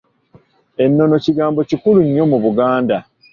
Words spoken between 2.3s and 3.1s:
mu Buganda.